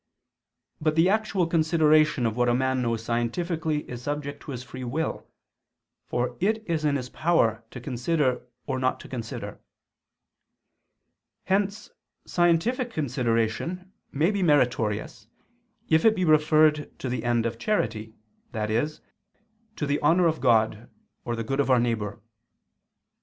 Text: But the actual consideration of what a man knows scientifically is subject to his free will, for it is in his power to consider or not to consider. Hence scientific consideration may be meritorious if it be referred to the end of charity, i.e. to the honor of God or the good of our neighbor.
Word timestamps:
But 0.81 0.95
the 0.95 1.09
actual 1.09 1.45
consideration 1.45 2.25
of 2.25 2.35
what 2.35 2.49
a 2.49 2.55
man 2.55 2.81
knows 2.81 3.03
scientifically 3.03 3.87
is 3.87 4.01
subject 4.01 4.41
to 4.41 4.49
his 4.51 4.63
free 4.63 4.83
will, 4.83 5.27
for 6.07 6.35
it 6.39 6.67
is 6.67 6.83
in 6.83 6.95
his 6.95 7.07
power 7.07 7.63
to 7.69 7.79
consider 7.79 8.41
or 8.65 8.79
not 8.79 8.99
to 9.01 9.07
consider. 9.07 9.59
Hence 11.43 11.91
scientific 12.25 12.91
consideration 12.91 13.93
may 14.11 14.31
be 14.31 14.41
meritorious 14.41 15.27
if 15.87 16.03
it 16.03 16.15
be 16.15 16.25
referred 16.25 16.97
to 16.97 17.07
the 17.07 17.23
end 17.23 17.45
of 17.45 17.59
charity, 17.59 18.15
i.e. 18.55 18.87
to 19.75 19.85
the 19.85 19.99
honor 19.99 20.25
of 20.25 20.41
God 20.41 20.89
or 21.25 21.35
the 21.35 21.43
good 21.43 21.59
of 21.59 21.69
our 21.69 21.79
neighbor. 21.79 22.19